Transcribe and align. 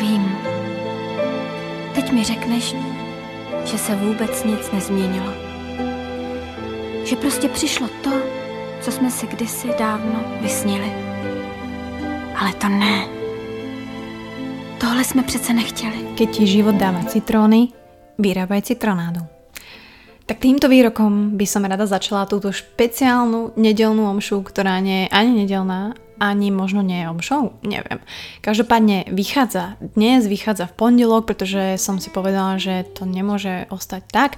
Vím. 0.00 0.38
Teď 1.94 2.12
mi 2.12 2.24
řekneš, 2.24 2.74
že 3.64 3.78
se 3.78 3.94
vůbec 3.94 4.44
nic 4.44 4.72
nezměnilo. 4.72 5.32
Že 7.04 7.16
prostě 7.16 7.48
přišlo 7.48 7.88
to, 8.04 8.10
co 8.80 8.92
jsme 8.92 9.10
si 9.10 9.26
kdysi 9.26 9.68
dávno 9.78 10.24
vysnili. 10.40 10.92
Ale 12.36 12.52
to 12.52 12.68
ne. 12.68 13.06
Tohle 14.80 15.04
jsme 15.04 15.22
přece 15.22 15.52
nechtěli. 15.52 15.96
Keď 16.14 16.30
ti 16.30 16.46
život 16.46 16.74
dáva 16.74 17.04
citróny, 17.04 17.68
vyrábaj 18.18 18.62
citronádu. 18.62 19.20
Tak 20.26 20.42
týmto 20.42 20.66
výrokom 20.66 21.38
by 21.38 21.46
som 21.46 21.62
rada 21.62 21.86
začala 21.86 22.26
túto 22.26 22.50
špeciálnu 22.50 23.54
nedelnú 23.54 24.10
omšu, 24.10 24.42
ktorá 24.42 24.82
nie 24.82 25.06
je 25.06 25.12
ani 25.14 25.46
nedelná, 25.46 25.94
ani 26.18 26.48
možno 26.50 26.80
nie 26.80 27.04
je 27.04 27.10
omšou, 27.10 27.42
neviem. 27.62 28.00
Každopádne 28.40 29.10
vychádza, 29.12 29.76
dnes 29.80 30.24
vychádza 30.24 30.68
v 30.70 30.76
pondelok, 30.76 31.28
pretože 31.28 31.76
som 31.76 32.00
si 32.00 32.08
povedala, 32.08 32.56
že 32.56 32.88
to 32.96 33.04
nemôže 33.04 33.68
ostať 33.68 34.02
tak. 34.08 34.30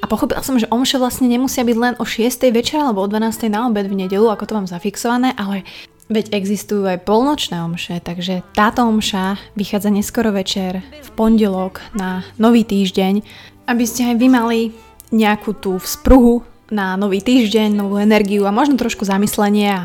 A 0.00 0.04
pochopila 0.06 0.44
som, 0.44 0.60
že 0.60 0.68
omše 0.68 1.00
vlastne 1.00 1.28
nemusia 1.28 1.64
byť 1.64 1.76
len 1.76 1.94
o 1.98 2.04
6. 2.04 2.52
večer 2.52 2.80
alebo 2.80 3.04
o 3.04 3.08
12. 3.08 3.48
na 3.48 3.68
obed 3.68 3.88
v 3.88 4.06
nedelu, 4.06 4.28
ako 4.28 4.44
to 4.44 4.56
mám 4.56 4.68
zafixované, 4.68 5.32
ale 5.36 5.64
Veď 6.12 6.34
existujú 6.34 6.84
aj 6.84 7.08
polnočné 7.08 7.62
omše, 7.64 7.96
takže 8.04 8.44
táto 8.52 8.84
omša 8.84 9.40
vychádza 9.56 9.88
neskoro 9.88 10.28
večer 10.28 10.84
v 10.84 11.10
pondelok 11.16 11.80
na 11.96 12.20
nový 12.36 12.68
týždeň, 12.68 13.24
aby 13.64 13.84
ste 13.88 14.12
aj 14.12 14.16
vy 14.20 14.28
mali 14.28 14.60
nejakú 15.08 15.56
tú 15.56 15.80
vzpruhu 15.80 16.44
na 16.72 16.96
nový 17.00 17.20
týždeň, 17.24 17.76
novú 17.76 17.96
energiu 17.96 18.48
a 18.48 18.52
možno 18.52 18.76
trošku 18.80 19.04
zamyslenie 19.04 19.68
a 19.72 19.80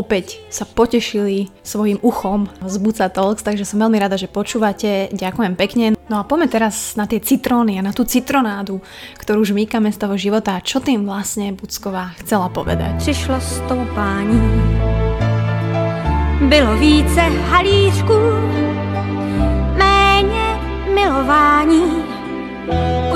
opäť 0.00 0.40
sa 0.48 0.64
potešili 0.64 1.52
svojim 1.60 2.00
uchom 2.00 2.48
z 2.64 2.74
Buca 2.80 3.12
Talks, 3.12 3.44
takže 3.44 3.68
som 3.68 3.84
veľmi 3.84 4.00
rada, 4.00 4.16
že 4.16 4.32
počúvate. 4.32 5.12
Ďakujem 5.12 5.54
pekne. 5.60 5.86
No 6.08 6.16
a 6.16 6.24
poďme 6.24 6.48
teraz 6.48 6.96
na 6.96 7.04
tie 7.04 7.20
citróny 7.20 7.76
a 7.76 7.84
na 7.84 7.92
tú 7.92 8.08
citronádu, 8.08 8.80
ktorú 9.20 9.44
žmýkame 9.44 9.92
z 9.92 10.00
toho 10.00 10.16
života. 10.16 10.64
Čo 10.64 10.80
tým 10.80 11.04
vlastne 11.04 11.52
Bucková 11.52 12.16
chcela 12.24 12.48
povedať? 12.48 12.96
Přišlo 12.96 13.36
stoupání 13.38 14.40
bylo 16.40 16.76
více 16.78 17.20
halířků, 17.20 18.20
méně 19.78 20.58
milování. 20.94 21.84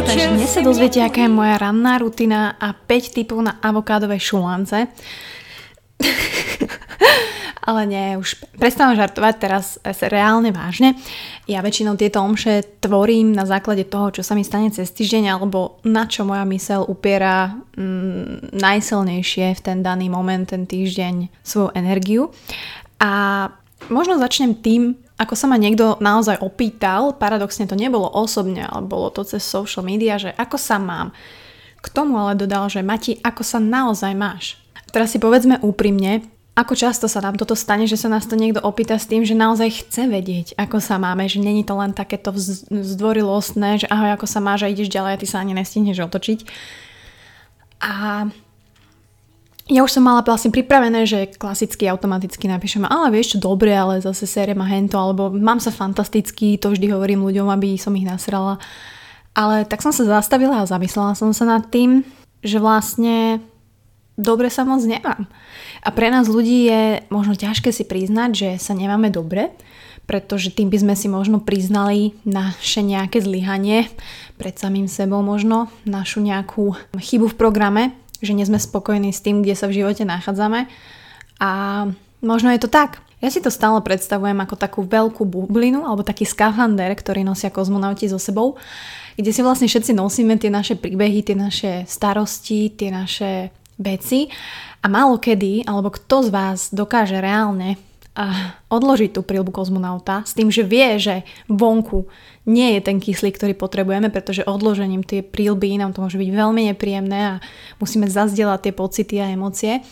Takže 0.04 0.28
dnes 0.36 0.52
sa 0.52 0.60
dozviete, 0.60 1.00
aká 1.00 1.24
je 1.24 1.32
moja 1.32 1.56
ranná 1.58 1.98
rutina 1.98 2.54
a 2.60 2.76
5 2.76 3.14
typov 3.16 3.40
na 3.40 3.56
avokádové 3.62 4.20
šulance. 4.20 4.86
Ale 7.68 7.88
nie, 7.88 8.20
už 8.20 8.44
prestávam 8.60 8.98
žartovať 8.98 9.34
teraz 9.40 9.80
reálne 10.04 10.52
vážne. 10.52 11.00
Ja 11.48 11.64
väčšinou 11.64 11.96
tieto 11.96 12.20
omše 12.20 12.60
tvorím 12.84 13.32
na 13.32 13.48
základe 13.48 13.88
toho, 13.88 14.12
čo 14.12 14.20
sa 14.20 14.36
mi 14.36 14.44
stane 14.44 14.68
cez 14.68 14.92
týždeň 14.92 15.32
alebo 15.32 15.80
na 15.88 16.04
čo 16.04 16.28
moja 16.28 16.44
mysel 16.44 16.84
upiera 16.84 17.56
mm, 17.76 18.52
najsilnejšie 18.52 19.56
v 19.56 19.60
ten 19.64 19.80
daný 19.80 20.12
moment, 20.12 20.44
ten 20.44 20.68
týždeň 20.68 21.32
svoju 21.40 21.72
energiu. 21.72 22.28
A 23.00 23.48
možno 23.88 24.20
začnem 24.20 24.60
tým, 24.60 25.00
ako 25.16 25.34
sa 25.38 25.46
ma 25.48 25.56
niekto 25.56 25.96
naozaj 26.02 26.42
opýtal, 26.42 27.16
paradoxne 27.16 27.64
to 27.70 27.78
nebolo 27.78 28.10
osobne, 28.10 28.66
ale 28.66 28.84
bolo 28.84 29.08
to 29.08 29.22
cez 29.22 29.40
social 29.40 29.86
media, 29.86 30.18
že 30.18 30.34
ako 30.36 30.58
sa 30.58 30.76
mám. 30.76 31.14
K 31.80 31.86
tomu 31.92 32.16
ale 32.16 32.36
dodal, 32.36 32.68
že 32.72 32.84
Mati, 32.84 33.20
ako 33.20 33.44
sa 33.44 33.60
naozaj 33.60 34.12
máš. 34.16 34.56
Teraz 34.90 35.12
si 35.12 35.18
povedzme 35.20 35.60
úprimne, 35.60 36.33
ako 36.54 36.78
často 36.78 37.10
sa 37.10 37.18
nám 37.18 37.34
toto 37.34 37.58
stane, 37.58 37.90
že 37.90 37.98
sa 37.98 38.06
nás 38.06 38.30
to 38.30 38.38
niekto 38.38 38.62
opýta 38.62 38.94
s 38.94 39.10
tým, 39.10 39.26
že 39.26 39.34
naozaj 39.34 39.84
chce 39.84 40.06
vedieť, 40.06 40.46
ako 40.54 40.78
sa 40.78 41.02
máme, 41.02 41.26
že 41.26 41.42
není 41.42 41.66
to 41.66 41.74
len 41.74 41.90
takéto 41.90 42.30
zdvorilostné, 42.70 43.82
že 43.82 43.90
ahoj, 43.90 44.14
ako 44.14 44.26
sa 44.30 44.38
máš 44.38 44.62
a 44.62 44.70
ideš 44.70 44.86
ďalej 44.86 45.12
a 45.18 45.20
ty 45.20 45.26
sa 45.26 45.42
ani 45.42 45.50
nestihneš 45.58 46.06
otočiť. 46.06 46.46
A 47.82 47.92
ja 49.66 49.80
už 49.82 49.96
som 49.96 50.06
mala 50.06 50.22
vlastne 50.22 50.54
pripravené, 50.54 51.08
že 51.10 51.34
klasicky 51.34 51.90
automaticky 51.90 52.46
napíšem, 52.46 52.86
ale 52.86 53.10
vieš 53.10 53.34
čo, 53.34 53.38
dobre, 53.42 53.74
ale 53.74 53.98
zase 53.98 54.28
série 54.28 54.54
má 54.54 54.68
hento, 54.68 54.94
alebo 54.94 55.34
mám 55.34 55.58
sa 55.58 55.74
fantasticky, 55.74 56.60
to 56.60 56.70
vždy 56.70 56.86
hovorím 56.92 57.26
ľuďom, 57.26 57.50
aby 57.50 57.74
som 57.80 57.96
ich 57.98 58.06
nasrala. 58.06 58.62
Ale 59.34 59.66
tak 59.66 59.82
som 59.82 59.90
sa 59.90 60.06
zastavila 60.06 60.62
a 60.62 60.70
zamyslela 60.70 61.18
som 61.18 61.34
sa 61.34 61.48
nad 61.48 61.66
tým, 61.66 62.06
že 62.44 62.62
vlastne 62.62 63.42
dobre 64.14 64.50
sa 64.50 64.62
moc 64.62 64.82
nemám. 64.82 65.26
A 65.84 65.88
pre 65.90 66.08
nás 66.08 66.30
ľudí 66.30 66.70
je 66.70 66.82
možno 67.10 67.34
ťažké 67.36 67.70
si 67.74 67.84
priznať, 67.84 68.30
že 68.32 68.48
sa 68.62 68.72
nemáme 68.72 69.10
dobre, 69.10 69.52
pretože 70.04 70.52
tým 70.52 70.68
by 70.68 70.78
sme 70.84 70.94
si 70.96 71.08
možno 71.08 71.40
priznali 71.40 72.12
naše 72.28 72.84
nejaké 72.84 73.24
zlyhanie 73.24 73.88
pred 74.36 74.54
samým 74.54 74.88
sebou 74.88 75.24
možno, 75.24 75.72
našu 75.88 76.20
nejakú 76.20 76.76
chybu 76.96 77.32
v 77.32 77.38
programe, 77.38 77.82
že 78.20 78.36
nie 78.36 78.44
sme 78.44 78.60
spokojní 78.60 79.12
s 79.12 79.24
tým, 79.24 79.40
kde 79.40 79.56
sa 79.56 79.68
v 79.68 79.80
živote 79.80 80.04
nachádzame. 80.04 80.68
A 81.40 81.50
možno 82.20 82.52
je 82.52 82.60
to 82.60 82.68
tak. 82.68 83.00
Ja 83.24 83.32
si 83.32 83.40
to 83.40 83.48
stále 83.48 83.80
predstavujem 83.80 84.36
ako 84.36 84.54
takú 84.60 84.80
veľkú 84.84 85.24
bublinu 85.24 85.88
alebo 85.88 86.04
taký 86.04 86.28
skafander, 86.28 86.92
ktorý 86.92 87.24
nosia 87.24 87.48
kozmonauti 87.48 88.04
so 88.04 88.20
sebou, 88.20 88.60
kde 89.16 89.32
si 89.32 89.40
vlastne 89.40 89.64
všetci 89.64 89.96
nosíme 89.96 90.36
tie 90.36 90.52
naše 90.52 90.76
príbehy, 90.76 91.24
tie 91.24 91.32
naše 91.32 91.72
starosti, 91.88 92.76
tie 92.76 92.92
naše 92.92 93.48
veci 93.80 94.30
a 94.80 94.86
málo 94.86 95.18
kedy, 95.18 95.64
alebo 95.66 95.90
kto 95.90 96.28
z 96.28 96.30
vás 96.30 96.58
dokáže 96.70 97.18
reálne 97.18 97.80
odložiť 98.70 99.10
tú 99.10 99.26
prílbu 99.26 99.50
kozmonauta 99.50 100.22
s 100.22 100.38
tým, 100.38 100.46
že 100.46 100.62
vie, 100.62 101.02
že 101.02 101.26
vonku 101.50 102.06
nie 102.46 102.78
je 102.78 102.80
ten 102.86 103.02
kyslík, 103.02 103.34
ktorý 103.34 103.58
potrebujeme, 103.58 104.06
pretože 104.06 104.46
odložením 104.46 105.02
tie 105.02 105.26
prílby 105.26 105.74
nám 105.74 105.98
to 105.98 106.06
môže 106.06 106.14
byť 106.14 106.30
veľmi 106.30 106.70
nepríjemné 106.70 107.18
a 107.26 107.42
musíme 107.82 108.06
zazdieľať 108.06 108.70
tie 108.70 108.72
pocity 108.76 109.14
a 109.18 109.34
emócie. 109.34 109.82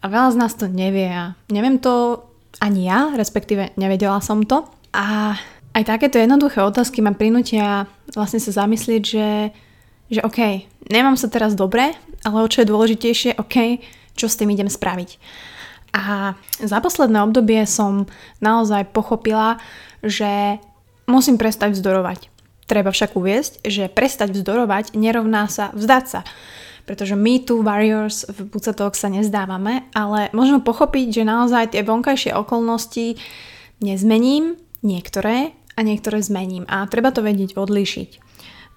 A 0.00 0.04
veľa 0.08 0.32
z 0.32 0.36
nás 0.40 0.56
to 0.56 0.64
nevie 0.64 1.12
a 1.12 1.36
neviem 1.52 1.76
to 1.76 2.24
ani 2.64 2.88
ja, 2.88 3.12
respektíve 3.12 3.76
nevedela 3.76 4.24
som 4.24 4.48
to. 4.48 4.64
A 4.96 5.36
aj 5.76 5.84
takéto 5.84 6.16
jednoduché 6.16 6.64
otázky 6.64 7.04
ma 7.04 7.12
prinútia 7.12 7.84
vlastne 8.16 8.40
sa 8.40 8.64
zamyslieť, 8.64 9.02
že, 9.04 9.28
že 10.08 10.20
OK, 10.24 10.64
nemám 10.88 11.20
sa 11.20 11.28
teraz 11.28 11.52
dobre, 11.52 11.92
ale 12.24 12.42
o 12.42 12.50
čo 12.50 12.62
je 12.62 12.70
dôležitejšie, 12.70 13.38
OK, 13.38 13.82
čo 14.18 14.26
s 14.26 14.38
tým 14.38 14.50
idem 14.50 14.66
spraviť. 14.66 15.18
A 15.94 16.36
za 16.60 16.78
posledné 16.84 17.22
obdobie 17.24 17.64
som 17.64 18.04
naozaj 18.44 18.92
pochopila, 18.92 19.56
že 20.04 20.60
musím 21.08 21.40
prestať 21.40 21.74
vzdorovať. 21.74 22.28
Treba 22.68 22.92
však 22.92 23.16
uviesť, 23.16 23.64
že 23.64 23.88
prestať 23.88 24.36
vzdorovať 24.36 24.92
nerovná 24.92 25.48
sa 25.48 25.72
vzdať 25.72 26.04
sa. 26.04 26.20
Pretože 26.84 27.16
my 27.16 27.44
tu 27.44 27.60
Warriors 27.64 28.28
v 28.28 28.48
Bucetok 28.48 28.96
sa 28.96 29.08
nezdávame, 29.08 29.88
ale 29.96 30.28
možno 30.36 30.60
pochopiť, 30.60 31.20
že 31.20 31.28
naozaj 31.28 31.72
tie 31.72 31.84
vonkajšie 31.84 32.36
okolnosti 32.36 33.16
nezmením, 33.80 34.60
niektoré 34.84 35.56
a 35.76 35.80
niektoré 35.80 36.20
zmením. 36.20 36.68
A 36.68 36.84
treba 36.88 37.12
to 37.12 37.24
vedieť 37.24 37.56
odlíšiť. 37.56 38.27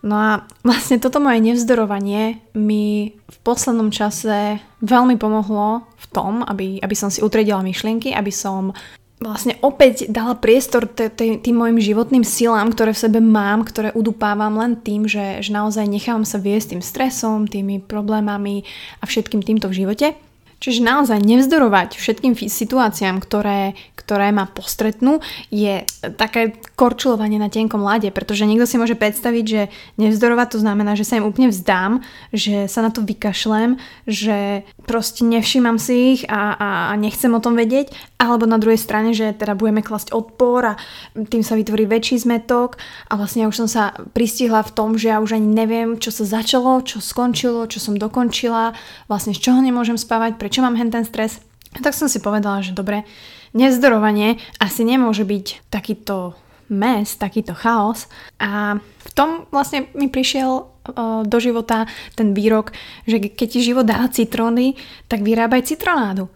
No 0.01 0.17
a 0.17 0.31
vlastne 0.65 0.97
toto 0.97 1.21
moje 1.21 1.37
nevzdorovanie 1.45 2.41
mi 2.57 3.13
v 3.13 3.37
poslednom 3.45 3.93
čase 3.93 4.57
veľmi 4.81 5.21
pomohlo 5.21 5.85
v 5.85 6.05
tom, 6.09 6.41
aby, 6.41 6.81
aby 6.81 6.95
som 6.97 7.13
si 7.13 7.21
utredila 7.21 7.61
myšlienky, 7.61 8.09
aby 8.09 8.33
som 8.33 8.73
vlastne 9.21 9.53
opäť 9.61 10.09
dala 10.09 10.33
priestor 10.33 10.89
tým 10.89 11.53
mojim 11.53 11.77
životným 11.77 12.25
silám, 12.25 12.73
ktoré 12.73 12.97
v 12.97 13.03
sebe 13.05 13.19
mám, 13.21 13.61
ktoré 13.61 13.93
udupávam 13.93 14.57
len 14.57 14.81
tým, 14.81 15.05
že, 15.05 15.45
že 15.45 15.53
naozaj 15.53 15.85
nechávam 15.85 16.25
sa 16.25 16.41
viesť 16.41 16.73
tým 16.73 16.81
stresom, 16.81 17.45
tými 17.45 17.85
problémami 17.85 18.65
a 18.97 19.05
všetkým 19.05 19.45
týmto 19.45 19.69
v 19.69 19.85
živote. 19.85 20.17
Čiže 20.61 20.85
naozaj 20.85 21.25
nevzdorovať 21.25 21.97
všetkým 21.97 22.37
situáciám, 22.37 23.17
ktoré, 23.17 23.73
ktoré 23.97 24.29
ma 24.29 24.45
postretnú, 24.45 25.17
je 25.49 25.81
také 26.13 26.53
korčulovanie 26.77 27.41
na 27.41 27.49
tenkom 27.49 27.81
lade, 27.81 28.13
pretože 28.13 28.45
niekto 28.45 28.69
si 28.69 28.77
môže 28.77 28.93
predstaviť, 28.93 29.45
že 29.49 29.61
nevzdorovať 29.97 30.47
to 30.53 30.57
znamená, 30.61 30.93
že 30.93 31.01
sa 31.01 31.17
im 31.17 31.25
úplne 31.25 31.49
vzdám, 31.49 32.05
že 32.29 32.69
sa 32.69 32.85
na 32.85 32.93
to 32.93 33.01
vykašlem, 33.01 33.81
že 34.05 34.61
proste 34.85 35.25
nevšímam 35.25 35.81
si 35.81 36.13
ich 36.13 36.21
a, 36.29 36.53
a, 36.53 36.69
a 36.89 36.93
nechcem 36.93 37.33
o 37.33 37.41
tom 37.41 37.57
vedieť, 37.57 37.89
alebo 38.21 38.45
na 38.45 38.61
druhej 38.61 38.77
strane, 38.77 39.17
že 39.17 39.33
teda 39.33 39.57
budeme 39.57 39.81
klasť 39.81 40.13
odpor 40.13 40.61
a 40.61 40.79
tým 41.17 41.41
sa 41.41 41.57
vytvorí 41.57 41.89
väčší 41.89 42.21
zmetok 42.21 42.77
a 43.09 43.17
vlastne 43.17 43.45
ja 43.45 43.49
už 43.49 43.65
som 43.65 43.69
sa 43.69 43.97
pristihla 44.13 44.61
v 44.61 44.73
tom, 44.77 44.93
že 44.93 45.09
ja 45.09 45.17
už 45.17 45.41
ani 45.41 45.49
neviem, 45.49 45.97
čo 45.97 46.13
sa 46.13 46.21
začalo, 46.21 46.85
čo 46.85 47.01
skončilo, 47.01 47.65
čo 47.65 47.81
som 47.81 47.97
dokončila, 47.97 48.77
vlastne 49.09 49.33
z 49.33 49.41
čoho 49.41 49.57
nemôžem 49.57 49.97
spávať, 49.97 50.37
prečo 50.51 50.67
mám 50.67 50.75
ten 50.75 51.07
stres. 51.07 51.39
Tak 51.79 51.95
som 51.95 52.11
si 52.11 52.19
povedala, 52.19 52.59
že 52.59 52.75
dobre, 52.75 53.07
nezdorovanie 53.55 54.35
asi 54.59 54.83
nemôže 54.83 55.23
byť 55.23 55.71
takýto 55.71 56.35
mes, 56.67 57.07
takýto 57.15 57.55
chaos. 57.55 58.11
A 58.35 58.75
v 58.83 59.11
tom 59.15 59.47
vlastne 59.47 59.87
mi 59.95 60.11
prišiel 60.11 60.51
uh, 60.51 61.23
do 61.23 61.37
života 61.39 61.87
ten 62.19 62.35
výrok, 62.35 62.75
že 63.07 63.23
keď 63.23 63.47
ti 63.47 63.63
život 63.63 63.87
dá 63.87 64.03
citróny, 64.11 64.75
tak 65.07 65.23
vyrábaj 65.23 65.71
citronádu. 65.71 66.27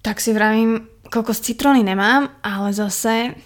Tak 0.00 0.24
si 0.24 0.32
vravím, 0.32 0.88
kokos 1.12 1.44
citróny 1.44 1.84
nemám, 1.84 2.32
ale 2.40 2.72
zase 2.72 3.36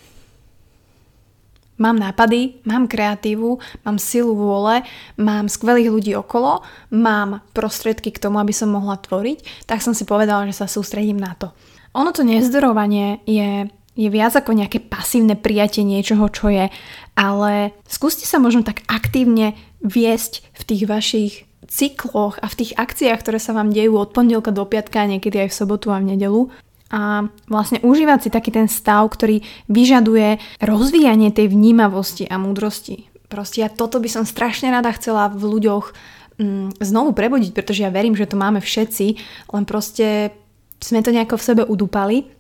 Mám 1.76 2.00
nápady, 2.00 2.64
mám 2.64 2.88
kreatívu, 2.88 3.60
mám 3.84 4.00
silu 4.00 4.32
vôle, 4.32 4.80
mám 5.20 5.52
skvelých 5.52 5.92
ľudí 5.92 6.12
okolo, 6.16 6.64
mám 6.88 7.44
prostriedky 7.52 8.08
k 8.08 8.22
tomu, 8.22 8.40
aby 8.40 8.56
som 8.56 8.72
mohla 8.72 8.96
tvoriť, 8.96 9.68
tak 9.68 9.84
som 9.84 9.92
si 9.92 10.08
povedala, 10.08 10.48
že 10.48 10.56
sa 10.56 10.72
sústredím 10.72 11.20
na 11.20 11.36
to. 11.36 11.52
Ono 11.92 12.16
to 12.16 12.24
nezdorovanie 12.24 13.20
je, 13.28 13.68
je 13.92 14.08
viac 14.08 14.32
ako 14.36 14.56
nejaké 14.56 14.80
pasívne 14.80 15.36
prijatie 15.36 15.84
niečoho, 15.84 16.28
čo 16.32 16.48
je, 16.48 16.72
ale 17.12 17.76
skúste 17.84 18.24
sa 18.24 18.40
možno 18.40 18.64
tak 18.64 18.80
aktívne 18.88 19.56
viesť 19.84 20.48
v 20.56 20.62
tých 20.64 20.82
vašich 20.88 21.32
cykloch 21.66 22.38
a 22.40 22.46
v 22.48 22.58
tých 22.62 22.72
akciách, 22.78 23.20
ktoré 23.20 23.38
sa 23.42 23.52
vám 23.52 23.74
dejú 23.74 23.98
od 23.98 24.14
pondelka 24.14 24.54
do 24.54 24.64
piatka, 24.64 25.04
niekedy 25.04 25.44
aj 25.44 25.50
v 25.52 25.58
sobotu 25.58 25.90
a 25.90 25.98
v 25.98 26.14
nedelu, 26.14 26.48
a 26.86 27.26
vlastne 27.50 27.82
užívať 27.82 28.18
si 28.26 28.30
taký 28.30 28.54
ten 28.54 28.70
stav, 28.70 29.10
ktorý 29.10 29.42
vyžaduje 29.66 30.38
rozvíjanie 30.62 31.34
tej 31.34 31.50
vnímavosti 31.50 32.30
a 32.30 32.38
múdrosti. 32.38 33.10
Proste 33.26 33.66
ja 33.66 33.68
toto 33.68 33.98
by 33.98 34.06
som 34.06 34.22
strašne 34.22 34.70
rada 34.70 34.94
chcela 34.94 35.26
v 35.26 35.42
ľuďoch 35.58 35.90
mm, 36.38 36.78
znovu 36.78 37.10
prebudiť, 37.10 37.50
pretože 37.50 37.82
ja 37.82 37.90
verím, 37.90 38.14
že 38.14 38.30
to 38.30 38.38
máme 38.38 38.62
všetci, 38.62 39.06
len 39.50 39.64
proste 39.66 40.30
sme 40.78 41.02
to 41.02 41.10
nejako 41.10 41.42
v 41.42 41.46
sebe 41.46 41.62
udúpali 41.66 42.30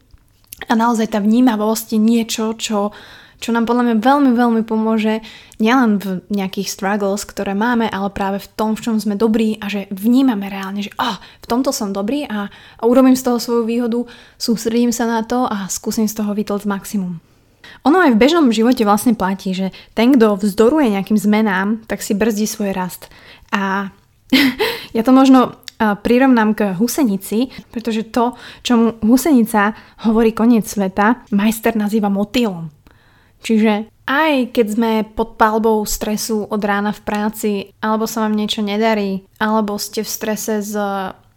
a 0.70 0.72
naozaj 0.78 1.12
tá 1.12 1.18
vnímavosť 1.18 1.98
je 1.98 2.00
niečo, 2.00 2.44
čo 2.54 2.94
čo 3.40 3.52
nám 3.52 3.68
podľa 3.68 3.92
mňa 3.92 3.96
veľmi, 4.00 4.30
veľmi 4.32 4.62
pomôže 4.64 5.20
nielen 5.60 6.00
v 6.00 6.24
nejakých 6.32 6.72
struggles, 6.72 7.28
ktoré 7.28 7.52
máme, 7.52 7.88
ale 7.88 8.08
práve 8.12 8.40
v 8.40 8.48
tom, 8.56 8.74
v 8.76 8.82
čom 8.82 8.96
sme 8.96 9.16
dobrí 9.16 9.60
a 9.60 9.68
že 9.68 9.88
vnímame 9.92 10.48
reálne, 10.48 10.84
že 10.84 10.92
oh, 10.96 11.16
v 11.44 11.46
tomto 11.46 11.72
som 11.72 11.92
dobrý 11.92 12.24
a, 12.28 12.48
a 12.50 12.82
urobím 12.84 13.16
z 13.16 13.24
toho 13.28 13.38
svoju 13.40 13.64
výhodu, 13.68 14.00
sústredím 14.40 14.90
sa 14.92 15.04
na 15.04 15.20
to 15.24 15.44
a 15.44 15.68
skúsim 15.68 16.08
z 16.08 16.16
toho 16.16 16.32
vytlť 16.32 16.64
maximum. 16.64 17.20
Ono 17.86 17.98
aj 17.98 18.14
v 18.14 18.20
bežnom 18.20 18.50
živote 18.50 18.82
vlastne 18.86 19.14
platí, 19.14 19.54
že 19.54 19.74
ten, 19.94 20.14
kto 20.14 20.38
vzdoruje 20.38 20.94
nejakým 20.94 21.18
zmenám, 21.18 21.82
tak 21.86 22.02
si 22.02 22.14
brzdí 22.14 22.46
svoj 22.46 22.74
rast. 22.74 23.10
A 23.50 23.90
ja 24.96 25.02
to 25.02 25.12
možno 25.14 25.58
prirovnám 25.76 26.56
k 26.56 26.72
husenici, 26.80 27.52
pretože 27.68 28.08
to, 28.08 28.32
čomu 28.64 28.96
husenica 29.04 29.76
hovorí 30.08 30.32
koniec 30.32 30.64
sveta, 30.64 31.28
majster 31.36 31.76
nazýva 31.76 32.08
motýlom. 32.08 32.75
Čiže 33.42 33.90
aj 34.06 34.54
keď 34.54 34.66
sme 34.70 34.92
pod 35.02 35.34
palbou 35.34 35.82
stresu 35.82 36.46
od 36.46 36.62
rána 36.62 36.94
v 36.94 37.02
práci, 37.02 37.52
alebo 37.82 38.06
sa 38.06 38.22
vám 38.22 38.38
niečo 38.38 38.62
nedarí, 38.62 39.26
alebo 39.42 39.82
ste 39.82 40.06
v 40.06 40.10
strese 40.10 40.62
z 40.62 40.78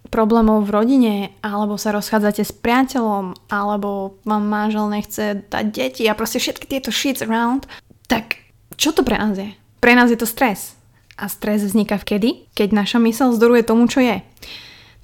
problémov 0.09 0.65
v 0.65 0.73
rodine, 0.73 1.15
alebo 1.41 1.77
sa 1.77 1.93
rozchádzate 1.93 2.45
s 2.45 2.53
priateľom, 2.53 3.37
alebo 3.49 4.21
vám 4.25 4.43
manžel 4.45 4.89
nechce 4.89 5.45
dať 5.49 5.65
deti 5.69 6.03
a 6.09 6.17
proste 6.17 6.41
všetky 6.41 6.65
tieto 6.65 6.89
shits 6.93 7.25
around, 7.25 7.69
tak 8.09 8.41
čo 8.77 8.93
to 8.93 9.05
pre 9.05 9.17
nás 9.17 9.37
je? 9.37 9.49
Pre 9.81 9.93
nás 9.93 10.09
je 10.09 10.17
to 10.17 10.29
stres. 10.29 10.77
A 11.19 11.27
stres 11.27 11.65
vzniká 11.65 11.99
vkedy? 11.99 12.47
Keď 12.55 12.69
naša 12.71 12.97
mysl 13.03 13.35
zdoruje 13.35 13.65
tomu, 13.65 13.91
čo 13.91 13.99
je. 13.99 14.23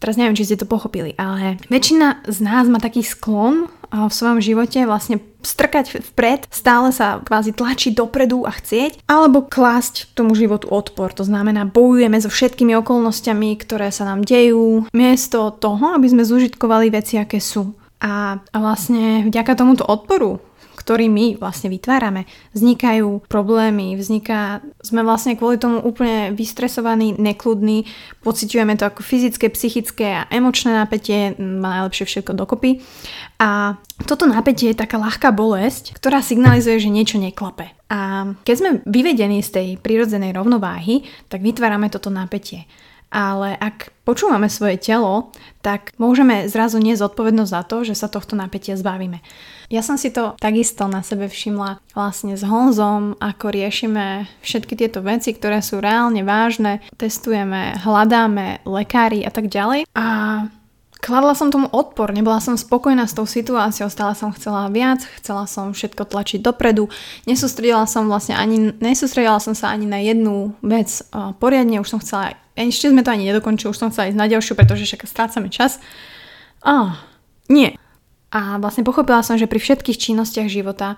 Teraz 0.06 0.22
neviem, 0.22 0.38
či 0.38 0.46
ste 0.46 0.62
to 0.62 0.70
pochopili, 0.70 1.18
ale 1.18 1.58
väčšina 1.66 2.30
z 2.30 2.38
nás 2.46 2.70
má 2.70 2.78
taký 2.78 3.02
sklon 3.02 3.74
v 3.90 4.14
svojom 4.14 4.38
živote 4.38 4.86
vlastne 4.86 5.18
strkať 5.42 5.98
vpred, 6.14 6.46
stále 6.54 6.94
sa 6.94 7.26
kvázi 7.26 7.58
tlačiť 7.58 7.98
dopredu 7.98 8.46
a 8.46 8.54
chcieť, 8.54 9.02
alebo 9.10 9.42
klásť 9.42 10.14
tomu 10.14 10.38
životu 10.38 10.70
odpor. 10.70 11.10
To 11.18 11.26
znamená, 11.26 11.66
bojujeme 11.66 12.22
so 12.22 12.30
všetkými 12.30 12.78
okolnostiami, 12.86 13.58
ktoré 13.58 13.90
sa 13.90 14.06
nám 14.06 14.22
dejú, 14.22 14.86
miesto 14.94 15.50
toho, 15.58 15.98
aby 15.98 16.06
sme 16.06 16.22
zužitkovali 16.22 16.94
veci, 16.94 17.18
aké 17.18 17.42
sú. 17.42 17.74
A, 17.98 18.38
a 18.38 18.58
vlastne 18.62 19.26
vďaka 19.26 19.58
tomuto 19.58 19.90
odporu 19.90 20.38
ktorý 20.86 21.10
my 21.10 21.42
vlastne 21.42 21.74
vytvárame, 21.74 22.30
vznikajú 22.54 23.26
problémy, 23.26 23.98
vzniká, 23.98 24.62
sme 24.86 25.02
vlastne 25.02 25.34
kvôli 25.34 25.58
tomu 25.58 25.82
úplne 25.82 26.30
vystresovaní, 26.38 27.18
nekludní, 27.18 27.90
pociťujeme 28.22 28.78
to 28.78 28.86
ako 28.86 29.02
fyzické, 29.02 29.50
psychické 29.50 30.22
a 30.22 30.30
emočné 30.30 30.78
napätie, 30.78 31.34
má 31.42 31.82
najlepšie 31.82 32.06
všetko 32.06 32.38
dokopy. 32.38 32.86
A 33.42 33.82
toto 34.06 34.30
napätie 34.30 34.72
je 34.72 34.78
taká 34.78 35.02
ľahká 35.02 35.34
bolesť, 35.34 35.98
ktorá 35.98 36.22
signalizuje, 36.22 36.78
že 36.78 36.94
niečo 36.94 37.18
neklape. 37.18 37.74
A 37.90 38.30
keď 38.46 38.56
sme 38.56 38.70
vyvedení 38.86 39.42
z 39.42 39.50
tej 39.50 39.68
prírodzenej 39.82 40.38
rovnováhy, 40.38 41.02
tak 41.34 41.42
vytvárame 41.42 41.90
toto 41.90 42.14
napätie 42.14 42.70
ale 43.16 43.56
ak 43.56 43.96
počúvame 44.04 44.52
svoje 44.52 44.76
telo, 44.76 45.32
tak 45.64 45.96
môžeme 45.96 46.52
zrazu 46.52 46.84
niesť 46.84 47.08
zodpovednosť 47.08 47.52
za 47.56 47.62
to, 47.64 47.78
že 47.88 47.96
sa 47.96 48.12
tohto 48.12 48.36
napätia 48.36 48.76
zbavíme. 48.76 49.24
Ja 49.72 49.80
som 49.80 49.96
si 49.96 50.12
to 50.12 50.36
takisto 50.38 50.86
na 50.92 51.00
sebe 51.00 51.32
všimla 51.32 51.80
vlastne 51.96 52.36
s 52.36 52.44
Honzom, 52.44 53.16
ako 53.18 53.56
riešime 53.56 54.28
všetky 54.44 54.76
tieto 54.76 55.00
veci, 55.00 55.32
ktoré 55.32 55.64
sú 55.64 55.80
reálne 55.80 56.22
vážne, 56.28 56.84
testujeme, 57.00 57.80
hľadáme 57.82 58.68
lekári 58.68 59.24
a 59.24 59.32
tak 59.32 59.48
ďalej. 59.48 59.88
A 59.96 60.06
Kladla 61.06 61.38
som 61.38 61.54
tomu 61.54 61.70
odpor, 61.70 62.10
nebola 62.10 62.42
som 62.42 62.58
spokojná 62.58 63.06
s 63.06 63.14
tou 63.14 63.30
situáciou, 63.30 63.94
stále 63.94 64.18
som 64.18 64.34
chcela 64.34 64.66
viac, 64.74 65.06
chcela 65.22 65.46
som 65.46 65.70
všetko 65.70 66.02
tlačiť 66.02 66.42
dopredu, 66.42 66.90
nesústredila 67.30 67.86
som 67.86 68.10
vlastne 68.10 68.34
ani, 68.34 68.74
nesústredila 68.82 69.38
som 69.38 69.54
sa 69.54 69.70
ani 69.70 69.86
na 69.86 70.02
jednu 70.02 70.58
vec 70.66 71.06
poriadne, 71.38 71.78
už 71.78 71.94
som 71.94 72.02
chcela, 72.02 72.34
ešte 72.58 72.90
sme 72.90 73.06
to 73.06 73.14
ani 73.14 73.30
nedokončili, 73.30 73.70
už 73.70 73.78
som 73.78 73.94
chcela 73.94 74.10
ísť 74.10 74.18
na 74.18 74.26
ďalšiu, 74.26 74.58
pretože 74.58 74.90
však 74.90 75.06
strácame 75.06 75.54
čas. 75.54 75.78
Ah, 76.66 76.98
nie. 77.54 77.78
A 78.34 78.58
vlastne 78.58 78.82
pochopila 78.82 79.22
som, 79.22 79.38
že 79.38 79.46
pri 79.46 79.62
všetkých 79.62 80.02
činnostiach 80.02 80.50
života 80.50 80.98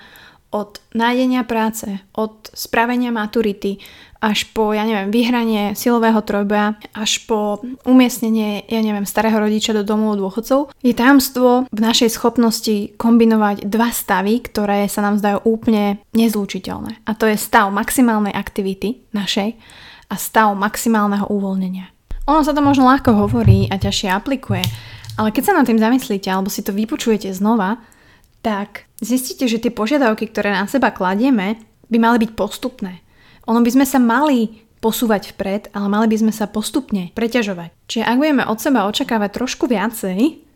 od 0.51 0.79
nájdenia 0.95 1.44
práce, 1.44 1.99
od 2.15 2.47
spravenia 2.55 3.11
maturity, 3.11 3.83
až 4.17 4.49
po, 4.49 4.73
ja 4.73 4.81
neviem, 4.81 5.13
vyhranie 5.13 5.77
silového 5.77 6.23
trojboja, 6.25 6.79
až 6.97 7.21
po 7.29 7.61
umiestnenie, 7.85 8.65
ja 8.65 8.81
neviem, 8.81 9.05
starého 9.05 9.38
rodiča 9.38 9.77
do 9.77 9.85
domov 9.85 10.17
dôchodcov, 10.17 10.73
je 10.81 10.94
tajomstvo 10.95 11.69
v 11.69 11.79
našej 11.79 12.09
schopnosti 12.17 12.97
kombinovať 12.97 13.69
dva 13.69 13.94
stavy, 13.94 14.41
ktoré 14.41 14.89
sa 14.89 15.05
nám 15.05 15.21
zdajú 15.21 15.45
úplne 15.45 16.01
nezlúčiteľné. 16.17 17.05
A 17.05 17.11
to 17.13 17.29
je 17.29 17.38
stav 17.38 17.69
maximálnej 17.69 18.33
aktivity 18.33 19.05
našej 19.13 19.53
a 20.09 20.15
stav 20.17 20.49
maximálneho 20.57 21.29
uvoľnenia. 21.29 21.94
Ono 22.27 22.41
sa 22.44 22.51
to 22.51 22.65
možno 22.65 22.89
ľahko 22.89 23.13
hovorí 23.13 23.69
a 23.69 23.79
ťažšie 23.79 24.09
aplikuje, 24.11 24.63
ale 25.17 25.29
keď 25.31 25.44
sa 25.45 25.53
nad 25.55 25.65
tým 25.65 25.79
zamyslíte 25.79 26.27
alebo 26.29 26.49
si 26.49 26.65
to 26.65 26.73
vypočujete 26.73 27.31
znova, 27.33 27.79
tak 28.47 28.88
zistíte, 29.03 29.44
že 29.51 29.59
tie 29.59 29.75
požiadavky, 29.75 30.31
ktoré 30.31 30.55
na 30.55 30.63
seba 30.71 30.95
kladieme, 30.95 31.59
by 31.91 31.97
mali 31.99 32.23
byť 32.23 32.31
postupné. 32.31 33.03
Ono 33.51 33.59
by 33.59 33.71
sme 33.75 33.83
sa 33.83 33.99
mali 33.99 34.63
posúvať 34.80 35.35
vpred, 35.35 35.75
ale 35.75 35.87
mali 35.92 36.07
by 36.07 36.18
sme 36.23 36.31
sa 36.31 36.47
postupne 36.47 37.11
preťažovať. 37.11 37.75
Čiže 37.92 38.07
ak 38.07 38.16
budeme 38.16 38.47
od 38.47 38.56
seba 38.63 38.87
očakávať 38.87 39.30
trošku 39.35 39.68
viacej, 39.68 40.47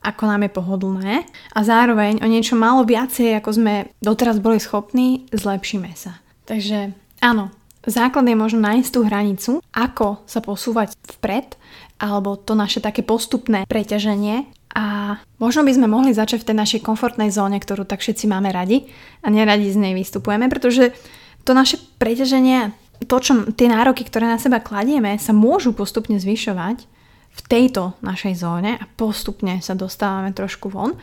ako 0.00 0.22
nám 0.30 0.46
je 0.46 0.50
pohodlné 0.54 1.12
a 1.50 1.60
zároveň 1.60 2.22
o 2.22 2.30
niečo 2.30 2.54
málo 2.54 2.86
viacej, 2.86 3.42
ako 3.42 3.50
sme 3.50 3.74
doteraz 3.98 4.38
boli 4.38 4.62
schopní, 4.62 5.26
zlepšíme 5.34 5.90
sa. 5.98 6.22
Takže 6.46 6.94
áno, 7.18 7.50
základ 7.82 8.30
je 8.30 8.38
možno 8.38 8.62
nájsť 8.62 8.90
tú 8.94 9.00
hranicu, 9.02 9.52
ako 9.74 10.22
sa 10.24 10.38
posúvať 10.38 10.94
vpred, 11.18 11.58
alebo 11.98 12.38
to 12.38 12.54
naše 12.54 12.78
také 12.78 13.02
postupné 13.02 13.66
preťaženie 13.66 14.59
a 14.70 15.18
možno 15.42 15.66
by 15.66 15.72
sme 15.74 15.90
mohli 15.90 16.14
začať 16.14 16.46
v 16.46 16.48
tej 16.52 16.56
našej 16.56 16.80
komfortnej 16.86 17.34
zóne, 17.34 17.58
ktorú 17.58 17.82
tak 17.82 17.98
všetci 17.98 18.30
máme 18.30 18.54
radi 18.54 18.86
a 19.22 19.26
neradi 19.26 19.66
z 19.66 19.78
nej 19.82 19.94
vystupujeme, 19.98 20.46
pretože 20.46 20.94
to 21.42 21.56
naše 21.56 21.82
preťaženie, 21.98 22.70
to, 23.10 23.16
čo, 23.18 23.32
tie 23.56 23.66
nároky, 23.66 24.06
ktoré 24.06 24.30
na 24.30 24.38
seba 24.38 24.62
kladieme, 24.62 25.18
sa 25.18 25.34
môžu 25.34 25.74
postupne 25.74 26.20
zvyšovať 26.22 26.86
v 27.30 27.40
tejto 27.46 27.98
našej 28.02 28.34
zóne 28.38 28.78
a 28.78 28.84
postupne 28.94 29.58
sa 29.58 29.74
dostávame 29.74 30.30
trošku 30.30 30.70
von. 30.70 30.94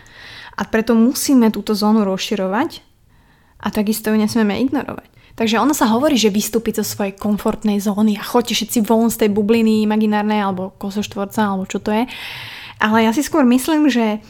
A 0.58 0.64
preto 0.64 0.96
musíme 0.96 1.52
túto 1.52 1.76
zónu 1.76 2.08
rozširovať 2.08 2.82
a 3.60 3.68
takisto 3.74 4.14
ju 4.14 4.18
nesmieme 4.18 4.58
ignorovať. 4.64 5.10
Takže 5.38 5.62
ono 5.62 5.78
sa 5.78 5.86
hovorí, 5.94 6.18
že 6.18 6.34
vystúpiť 6.34 6.82
zo 6.82 6.86
svojej 6.98 7.14
komfortnej 7.14 7.78
zóny 7.78 8.18
a 8.18 8.26
choďte 8.26 8.58
všetci 8.58 8.80
von 8.82 9.14
z 9.14 9.22
tej 9.22 9.30
bubliny 9.30 9.86
imaginárnej 9.86 10.42
alebo 10.42 10.74
kosoštvorca 10.82 11.54
alebo 11.54 11.70
čo 11.70 11.78
to 11.78 11.94
je. 11.94 12.10
Ale 12.78 13.06
ja 13.06 13.12
si 13.12 13.26
skôr 13.26 13.46
myslím, 13.46 13.90
že 13.90 14.22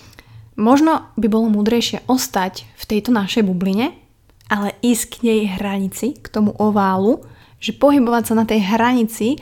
možno 0.56 1.08
by 1.20 1.27
bolo 1.27 1.51
múdrejšie 1.51 2.08
ostať 2.08 2.63
v 2.63 2.84
tejto 2.88 3.12
našej 3.12 3.44
bubline 3.44 4.08
ale 4.48 4.75
ísť 4.80 5.20
k 5.20 5.24
nej 5.27 5.42
hranici, 5.60 6.16
k 6.16 6.27
tomu 6.32 6.56
oválu, 6.56 7.24
že 7.60 7.75
pohybovať 7.75 8.24
sa 8.32 8.34
na 8.36 8.46
tej 8.48 8.63
hranici 8.63 9.36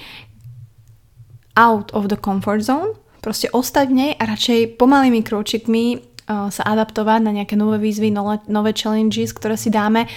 out 1.55 1.93
of 1.93 2.09
the 2.09 2.17
comfort 2.17 2.65
zone, 2.65 2.97
proste 3.21 3.49
ostať 3.53 3.85
v 3.89 3.97
nej 3.97 4.11
a 4.17 4.23
radšej 4.27 4.77
pomalými 4.77 5.21
kročikmi 5.21 5.83
uh, 5.95 6.49
sa 6.49 6.63
adaptovať 6.67 7.19
na 7.21 7.31
nejaké 7.41 7.55
nové 7.55 7.81
výzvy, 7.81 8.11
nové, 8.11 8.71
challenges, 8.73 9.31
ktoré 9.31 9.55
si 9.55 9.69
dáme, 9.69 10.09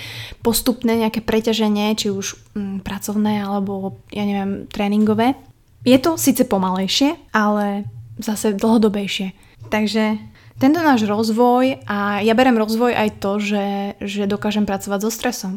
postupné 0.42 0.99
nejaké 0.99 1.21
preťaženie, 1.23 1.95
či 1.95 2.09
už 2.11 2.37
um, 2.57 2.80
pracovné 2.80 3.45
alebo 3.45 4.00
ja 4.12 4.25
neviem, 4.25 4.66
tréningové. 4.73 5.37
Je 5.87 5.97
to 6.00 6.18
síce 6.18 6.42
pomalejšie, 6.42 7.16
ale 7.30 7.87
zase 8.18 8.54
dlhodobejšie. 8.54 9.32
Takže 9.70 10.18
tento 10.58 10.80
náš 10.82 11.06
rozvoj, 11.06 11.87
a 11.87 12.18
ja 12.22 12.34
berem 12.34 12.58
rozvoj 12.58 12.94
aj 12.94 13.22
to, 13.22 13.38
že, 13.38 13.66
že 14.02 14.26
dokážem 14.26 14.66
pracovať 14.66 14.98
so 15.06 15.10
stresom. 15.10 15.54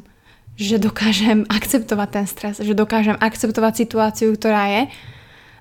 že 0.60 0.77
dokážem 0.77 1.48
akceptovať 1.58 2.10
ten 2.12 2.25
stres, 2.30 2.56
že 2.62 2.77
dokážem 2.77 3.18
akceptovať 3.18 3.74
situáciu, 3.88 4.30
ktorá 4.38 4.70
je 4.70 4.82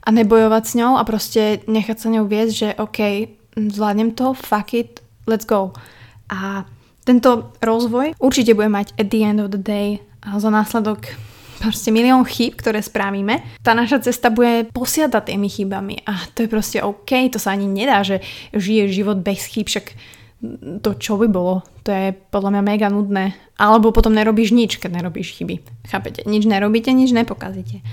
a 0.00 0.08
nebojovať 0.08 0.62
s 0.66 0.72
ňou 0.76 0.92
a 0.96 1.02
proste 1.04 1.64
nechať 1.68 1.96
sa 1.96 2.08
ňou 2.12 2.24
viesť, 2.28 2.52
že 2.52 2.68
OK, 2.80 3.00
zvládnem 3.56 4.16
to, 4.16 4.32
fuck 4.32 4.72
it, 4.76 5.00
let's 5.24 5.44
go. 5.44 5.72
A 6.28 6.64
tento 7.04 7.52
rozvoj 7.64 8.16
určite 8.20 8.52
bude 8.52 8.68
mať 8.68 8.92
at 9.00 9.08
the 9.08 9.24
end 9.24 9.40
of 9.40 9.52
the 9.52 9.60
day 9.60 10.04
za 10.20 10.52
následok 10.52 11.29
proste 11.60 11.92
milión 11.92 12.24
chýb, 12.24 12.56
ktoré 12.56 12.80
spravíme. 12.80 13.60
Tá 13.60 13.76
naša 13.76 14.08
cesta 14.08 14.32
bude 14.32 14.72
posiada 14.72 15.20
tými 15.20 15.52
chybami 15.52 16.00
a 16.08 16.24
to 16.32 16.48
je 16.48 16.48
proste 16.48 16.78
OK, 16.80 17.28
to 17.28 17.36
sa 17.36 17.52
ani 17.52 17.68
nedá, 17.68 18.00
že 18.00 18.24
žije 18.56 18.88
život 18.88 19.20
bez 19.20 19.44
chýb, 19.44 19.68
však 19.68 19.92
to 20.80 20.96
čo 20.96 21.20
by 21.20 21.28
bolo, 21.28 21.60
to 21.84 21.92
je 21.92 22.16
podľa 22.32 22.56
mňa 22.56 22.62
mega 22.64 22.88
nudné. 22.88 23.36
Alebo 23.60 23.92
potom 23.92 24.16
nerobíš 24.16 24.56
nič, 24.56 24.80
keď 24.80 25.04
nerobíš 25.04 25.36
chyby. 25.36 25.60
Chápete? 25.84 26.24
Nič 26.24 26.48
nerobíte, 26.48 26.88
nič 26.96 27.12
nepokazíte. 27.12 27.84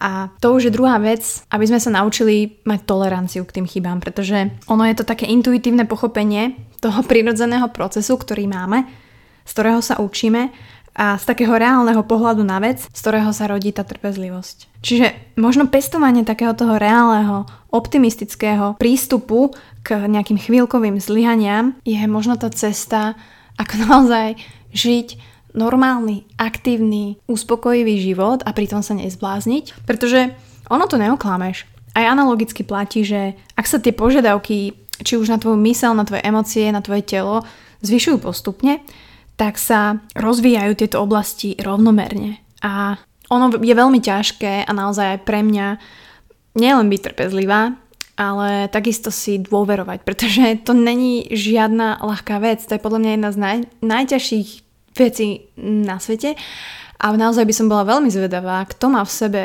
A 0.00 0.32
to 0.40 0.56
už 0.56 0.72
je 0.72 0.72
druhá 0.72 0.96
vec, 0.96 1.44
aby 1.52 1.68
sme 1.68 1.76
sa 1.76 1.92
naučili 1.92 2.56
mať 2.64 2.88
toleranciu 2.88 3.44
k 3.44 3.60
tým 3.60 3.68
chybám, 3.68 4.00
pretože 4.00 4.48
ono 4.64 4.88
je 4.88 4.96
to 4.96 5.04
také 5.04 5.28
intuitívne 5.28 5.84
pochopenie 5.84 6.56
toho 6.80 7.04
prirodzeného 7.10 7.68
procesu, 7.68 8.16
ktorý 8.16 8.48
máme, 8.48 8.88
z 9.44 9.50
ktorého 9.52 9.84
sa 9.84 10.00
učíme 10.00 10.48
a 10.94 11.16
z 11.16 11.24
takého 11.24 11.54
reálneho 11.54 12.02
pohľadu 12.02 12.42
na 12.42 12.58
vec, 12.58 12.82
z 12.82 13.00
ktorého 13.00 13.30
sa 13.30 13.46
rodí 13.46 13.70
tá 13.70 13.86
trpezlivosť. 13.86 14.82
Čiže 14.82 15.36
možno 15.38 15.70
pestovanie 15.70 16.26
takého 16.26 16.52
toho 16.56 16.76
reálneho, 16.76 17.46
optimistického 17.70 18.74
prístupu 18.76 19.54
k 19.86 20.10
nejakým 20.10 20.36
chvíľkovým 20.36 20.98
zlyhaniam 20.98 21.78
je 21.86 21.98
možno 22.10 22.34
tá 22.34 22.50
cesta, 22.50 23.14
ako 23.54 23.74
naozaj 23.86 24.40
žiť 24.74 25.30
normálny, 25.50 26.30
aktívny, 26.38 27.18
uspokojivý 27.26 27.98
život 27.98 28.42
a 28.46 28.54
pritom 28.54 28.86
sa 28.86 28.94
nezblázniť, 28.94 29.82
pretože 29.82 30.30
ono 30.70 30.86
to 30.86 30.94
neoklameš. 30.94 31.66
Aj 31.90 32.06
analogicky 32.06 32.62
platí, 32.62 33.02
že 33.02 33.34
ak 33.58 33.66
sa 33.66 33.82
tie 33.82 33.90
požiadavky, 33.90 34.78
či 35.02 35.18
už 35.18 35.26
na 35.26 35.42
tvoju 35.42 35.58
mysel, 35.66 35.90
na 35.98 36.06
tvoje 36.06 36.22
emócie, 36.22 36.70
na 36.70 36.78
tvoje 36.78 37.02
telo, 37.02 37.42
zvyšujú 37.82 38.22
postupne, 38.22 38.78
tak 39.40 39.56
sa 39.56 40.04
rozvíjajú 40.12 40.76
tieto 40.76 41.00
oblasti 41.00 41.56
rovnomerne. 41.56 42.44
A 42.60 43.00
ono 43.32 43.48
je 43.56 43.72
veľmi 43.72 43.96
ťažké 44.04 44.68
a 44.68 44.72
naozaj 44.76 45.16
aj 45.16 45.20
pre 45.24 45.40
mňa 45.40 45.80
nielen 46.60 46.92
byť 46.92 47.00
trpezlivá, 47.00 47.72
ale 48.20 48.68
takisto 48.68 49.08
si 49.08 49.40
dôverovať, 49.40 50.04
pretože 50.04 50.44
to 50.68 50.76
není 50.76 51.24
žiadna 51.32 52.04
ľahká 52.04 52.36
vec. 52.36 52.60
To 52.68 52.76
je 52.76 52.84
podľa 52.84 53.00
mňa 53.00 53.10
jedna 53.16 53.30
z 53.32 53.38
naj, 53.40 53.58
najťažších 53.80 54.48
veci 55.00 55.48
na 55.56 55.96
svete. 55.96 56.36
A 57.00 57.16
naozaj 57.16 57.48
by 57.48 57.54
som 57.56 57.72
bola 57.72 57.88
veľmi 57.88 58.12
zvedavá, 58.12 58.60
kto 58.68 58.92
má 58.92 59.00
v 59.08 59.16
sebe 59.24 59.42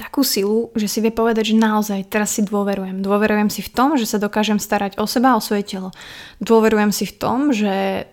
takú 0.00 0.24
silu, 0.24 0.72
že 0.72 0.88
si 0.88 1.04
vie 1.04 1.12
povedať, 1.12 1.52
že 1.52 1.60
naozaj 1.60 2.08
teraz 2.08 2.32
si 2.32 2.40
dôverujem. 2.40 3.04
Dôverujem 3.04 3.52
si 3.52 3.60
v 3.60 3.68
tom, 3.68 4.00
že 4.00 4.08
sa 4.08 4.16
dokážem 4.16 4.56
starať 4.56 4.96
o 4.96 5.04
seba 5.04 5.36
o 5.36 5.44
svoje 5.44 5.68
telo. 5.76 5.92
Dôverujem 6.40 6.88
si 6.88 7.04
v 7.04 7.14
tom, 7.20 7.52
že 7.52 8.08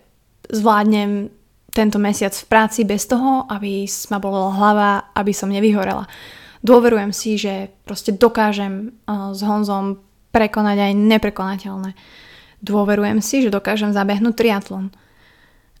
zvládnem 0.50 1.30
tento 1.72 1.96
mesiac 1.96 2.36
v 2.36 2.48
práci 2.48 2.84
bez 2.84 3.08
toho, 3.08 3.48
aby 3.48 3.88
ma 4.12 4.18
bola 4.20 4.52
hlava, 4.52 4.90
aby 5.16 5.32
som 5.32 5.48
nevyhorela. 5.48 6.04
Dôverujem 6.60 7.10
si, 7.10 7.40
že 7.40 7.72
proste 7.88 8.14
dokážem 8.14 8.92
s 9.08 9.40
Honzom 9.42 9.98
prekonať 10.30 10.78
aj 10.78 10.92
neprekonateľné. 10.94 11.90
Dôverujem 12.62 13.18
si, 13.24 13.42
že 13.42 13.50
dokážem 13.50 13.90
zabehnúť 13.90 14.34
triatlon. 14.36 14.94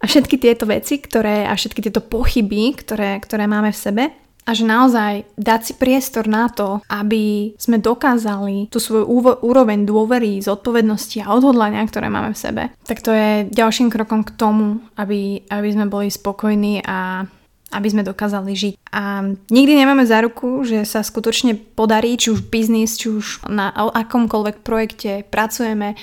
A 0.02 0.10
všetky 0.10 0.34
tieto 0.40 0.66
veci, 0.66 0.98
ktoré, 0.98 1.46
a 1.46 1.54
všetky 1.54 1.78
tieto 1.78 2.02
pochyby, 2.02 2.74
ktoré, 2.74 3.22
ktoré 3.22 3.46
máme 3.46 3.70
v 3.70 3.78
sebe, 3.78 4.04
a 4.42 4.50
že 4.58 4.66
naozaj 4.66 5.24
dať 5.38 5.60
si 5.62 5.72
priestor 5.78 6.26
na 6.26 6.50
to, 6.50 6.82
aby 6.90 7.54
sme 7.54 7.78
dokázali 7.78 8.66
tú 8.74 8.82
svoju 8.82 9.06
úroveň 9.42 9.86
dôvery, 9.86 10.42
zodpovednosti 10.42 11.22
a 11.22 11.30
odhodlania, 11.30 11.86
ktoré 11.86 12.10
máme 12.10 12.34
v 12.34 12.42
sebe, 12.42 12.62
tak 12.82 12.98
to 13.00 13.14
je 13.14 13.46
ďalším 13.46 13.88
krokom 13.90 14.26
k 14.26 14.34
tomu, 14.34 14.82
aby, 14.98 15.46
aby 15.46 15.68
sme 15.70 15.86
boli 15.86 16.10
spokojní 16.10 16.82
a 16.82 17.26
aby 17.72 17.88
sme 17.88 18.04
dokázali 18.04 18.52
žiť. 18.52 18.74
A 18.92 19.32
nikdy 19.48 19.72
nemáme 19.80 20.04
záruku, 20.04 20.60
že 20.68 20.84
sa 20.84 21.00
skutočne 21.00 21.56
podarí, 21.56 22.20
či 22.20 22.28
už 22.28 22.52
biznis, 22.52 23.00
či 23.00 23.08
už 23.08 23.48
na 23.48 23.72
akomkoľvek 23.72 24.60
projekte 24.60 25.24
pracujeme, 25.24 25.96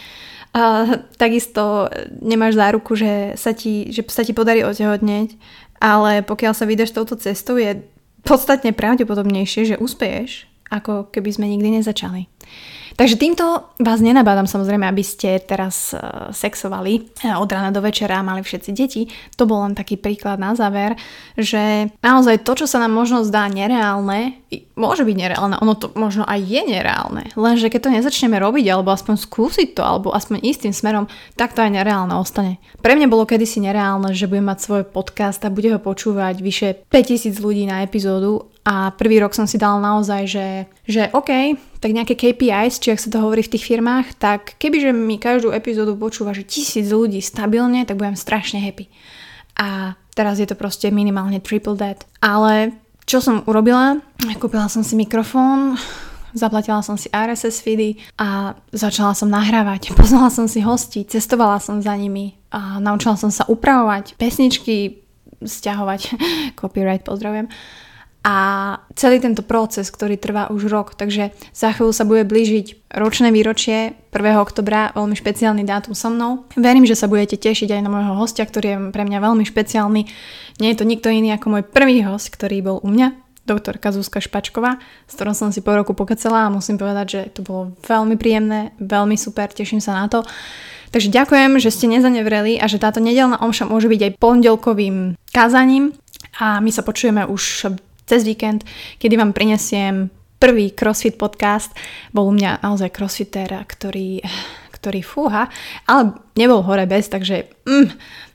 a 0.50 0.98
takisto 1.22 1.94
nemáš 2.26 2.58
záruku, 2.58 2.98
že 2.98 3.38
sa 3.38 3.54
ti, 3.54 3.94
že 3.94 4.02
sa 4.10 4.26
ti 4.26 4.34
podarí 4.34 4.66
otehotneť, 4.66 5.38
ale 5.78 6.26
pokiaľ 6.26 6.54
sa 6.58 6.66
vydaš 6.66 6.90
touto 6.90 7.14
cestou, 7.22 7.62
je 7.62 7.86
podstatne 8.24 8.72
pravdepodobnejšie, 8.76 9.76
že 9.76 9.82
uspeješ, 9.82 10.50
ako 10.70 11.10
keby 11.10 11.30
sme 11.34 11.46
nikdy 11.50 11.82
nezačali. 11.82 12.30
Takže 13.00 13.16
týmto 13.16 13.72
vás 13.80 14.04
nenabádam 14.04 14.44
samozrejme, 14.44 14.84
aby 14.84 15.00
ste 15.08 15.40
teraz 15.40 15.96
uh, 15.96 16.36
sexovali 16.36 17.24
e, 17.24 17.32
od 17.32 17.48
rána 17.48 17.72
do 17.72 17.80
večera 17.80 18.20
a 18.20 18.28
mali 18.28 18.44
všetci 18.44 18.76
deti. 18.76 19.08
To 19.40 19.48
bol 19.48 19.64
len 19.64 19.72
taký 19.72 19.96
príklad 19.96 20.36
na 20.36 20.52
záver, 20.52 21.00
že 21.40 21.96
naozaj 22.04 22.44
to, 22.44 22.60
čo 22.60 22.68
sa 22.68 22.84
nám 22.84 22.92
možno 22.92 23.24
zdá 23.24 23.48
nereálne, 23.48 24.44
môže 24.76 25.08
byť 25.08 25.16
nereálne, 25.16 25.56
ono 25.64 25.80
to 25.80 25.96
možno 25.96 26.28
aj 26.28 26.44
je 26.44 26.60
nereálne. 26.60 27.32
Lenže 27.40 27.72
keď 27.72 27.88
to 27.88 27.96
nezačneme 27.96 28.36
robiť, 28.36 28.68
alebo 28.68 28.92
aspoň 28.92 29.16
skúsiť 29.16 29.80
to, 29.80 29.82
alebo 29.88 30.12
aspoň 30.12 30.44
istým 30.44 30.76
smerom, 30.76 31.08
tak 31.40 31.56
to 31.56 31.64
aj 31.64 31.72
nereálne 31.72 32.12
ostane. 32.20 32.60
Pre 32.84 33.00
mňa 33.00 33.08
bolo 33.08 33.24
kedysi 33.24 33.64
nereálne, 33.64 34.12
že 34.12 34.28
budem 34.28 34.52
mať 34.52 34.60
svoj 34.60 34.84
podcast 34.84 35.40
a 35.48 35.54
bude 35.56 35.72
ho 35.72 35.80
počúvať 35.80 36.44
vyše 36.44 36.84
5000 36.92 37.32
ľudí 37.40 37.64
na 37.64 37.80
epizódu 37.80 38.52
a 38.68 38.92
prvý 38.92 39.24
rok 39.24 39.32
som 39.32 39.48
si 39.48 39.56
dal 39.56 39.80
naozaj, 39.80 40.22
že, 40.28 40.48
že 40.84 41.08
OK, 41.16 41.56
tak 41.80 41.96
nejaké 41.96 42.16
KPIs, 42.20 42.84
či 42.84 42.92
ak 42.92 43.00
sa 43.00 43.10
to 43.10 43.24
hovorí 43.24 43.40
v 43.40 43.56
tých 43.56 43.68
firmách, 43.72 44.20
tak 44.20 44.60
kebyže 44.60 44.92
mi 44.92 45.16
každú 45.16 45.56
epizódu 45.56 45.96
počúva, 45.96 46.36
že 46.36 46.44
tisíc 46.44 46.92
ľudí 46.92 47.24
stabilne, 47.24 47.88
tak 47.88 47.96
budem 47.96 48.20
strašne 48.20 48.60
happy. 48.60 48.92
A 49.56 49.96
teraz 50.12 50.44
je 50.44 50.48
to 50.48 50.60
proste 50.60 50.92
minimálne 50.92 51.40
triple 51.40 51.80
that. 51.80 52.04
Ale 52.20 52.76
čo 53.08 53.24
som 53.24 53.48
urobila? 53.48 54.04
Kúpila 54.44 54.68
som 54.68 54.84
si 54.84 55.00
mikrofón, 55.00 55.80
zaplatila 56.36 56.84
som 56.84 57.00
si 57.00 57.08
RSS 57.10 57.64
feedy 57.64 57.96
a 58.20 58.60
začala 58.76 59.16
som 59.16 59.32
nahrávať. 59.32 59.92
Poznala 60.00 60.28
som 60.28 60.52
si 60.52 60.60
hosti, 60.60 61.08
cestovala 61.08 61.64
som 61.64 61.80
za 61.80 61.96
nimi 61.96 62.36
a 62.52 62.84
naučila 62.84 63.16
som 63.16 63.32
sa 63.32 63.48
upravovať 63.48 64.20
pesničky, 64.20 65.00
stiahovať, 65.40 66.20
copyright 66.60 67.08
pozdravujem 67.08 67.48
a 68.20 68.36
celý 69.00 69.24
tento 69.24 69.40
proces, 69.48 69.88
ktorý 69.88 70.20
trvá 70.20 70.52
už 70.52 70.68
rok, 70.68 71.00
takže 71.00 71.32
za 71.56 71.72
chvíľu 71.72 71.96
sa 71.96 72.04
bude 72.04 72.28
blížiť 72.28 72.92
ročné 72.92 73.32
výročie 73.32 73.96
1. 74.12 74.44
oktobra, 74.44 74.92
veľmi 74.92 75.16
špeciálny 75.16 75.64
dátum 75.64 75.96
so 75.96 76.12
mnou. 76.12 76.44
Verím, 76.60 76.84
že 76.84 77.00
sa 77.00 77.08
budete 77.08 77.40
tešiť 77.40 77.80
aj 77.80 77.82
na 77.82 77.88
môjho 77.88 78.20
hostia, 78.20 78.44
ktorý 78.44 78.68
je 78.68 78.78
pre 78.92 79.08
mňa 79.08 79.24
veľmi 79.24 79.48
špeciálny. 79.48 80.02
Nie 80.60 80.70
je 80.76 80.80
to 80.84 80.90
nikto 80.90 81.08
iný 81.08 81.32
ako 81.32 81.48
môj 81.48 81.64
prvý 81.64 82.04
host, 82.04 82.28
ktorý 82.36 82.60
bol 82.60 82.78
u 82.84 82.92
mňa, 82.92 83.16
doktorka 83.48 83.90
Zuzka 83.96 84.20
Špačková, 84.20 84.78
s 85.08 85.16
ktorou 85.16 85.34
som 85.34 85.50
si 85.50 85.64
po 85.64 85.74
roku 85.74 85.96
pokecela 85.96 86.46
a 86.46 86.54
musím 86.54 86.78
povedať, 86.78 87.08
že 87.08 87.22
to 87.34 87.42
bolo 87.42 87.74
veľmi 87.88 88.20
príjemné, 88.20 88.76
veľmi 88.78 89.16
super, 89.16 89.50
teším 89.50 89.80
sa 89.80 89.96
na 89.96 90.12
to. 90.12 90.28
Takže 90.94 91.10
ďakujem, 91.10 91.58
že 91.58 91.74
ste 91.74 91.90
nezanevreli 91.90 92.58
a 92.62 92.66
že 92.70 92.82
táto 92.82 93.02
nedelná 93.02 93.42
omša 93.42 93.70
môže 93.70 93.90
byť 93.90 94.02
aj 94.06 94.18
pondelkovým 94.22 95.18
kázaním 95.34 95.94
a 96.38 96.62
my 96.62 96.70
sa 96.74 96.86
počujeme 96.86 97.26
už 97.26 97.42
cez 98.10 98.26
víkend, 98.26 98.66
kedy 98.98 99.22
vám 99.22 99.38
prinesiem 99.38 100.10
prvý 100.42 100.74
CrossFit 100.74 101.14
podcast. 101.14 101.70
Bol 102.10 102.26
u 102.26 102.34
mňa 102.34 102.66
naozaj 102.66 102.90
crossfitter, 102.90 103.54
ktorý, 103.70 104.26
ktorý 104.74 105.06
fúha, 105.06 105.46
ale 105.86 106.18
nebol 106.34 106.66
hore 106.66 106.90
bez, 106.90 107.06
takže 107.06 107.46
mm, 107.70 107.88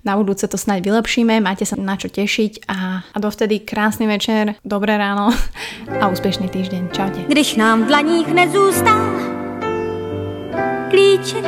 na 0.07 0.15
budúce 0.15 0.47
to 0.47 0.55
snáď 0.55 0.95
vylepšíme, 0.95 1.43
máte 1.43 1.67
sa 1.67 1.75
na 1.75 1.99
čo 1.99 2.07
tešiť 2.07 2.71
a, 2.71 3.03
a 3.03 3.17
dovtedy 3.19 3.67
krásny 3.67 4.07
večer, 4.07 4.55
dobré 4.63 4.95
ráno 4.95 5.35
a 6.03 6.07
úspešný 6.07 6.47
týždeň. 6.47 6.95
Čaute. 6.95 7.27
Když 7.27 7.59
nám 7.59 7.83
v 7.83 7.87
dlaních 7.91 8.29
nezůstá 8.31 8.95
klíček 10.93 11.43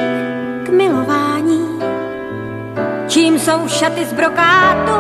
k 0.65 0.69
milování, 0.75 1.79
čím 3.07 3.39
jsou 3.39 3.69
šaty 3.69 4.03
z 4.05 4.13
brokátu, 4.13 4.97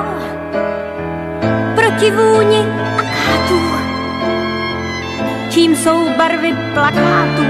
proti 1.74 2.10
vůni 2.10 2.62
plakátů. 2.96 3.05
Čím 5.56 5.76
jsou 5.76 6.08
barvy 6.16 6.52
plakátů 6.74 7.42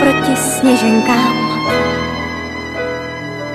proti 0.00 0.36
sněženkám? 0.36 1.36